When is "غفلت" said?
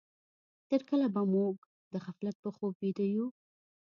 2.05-2.35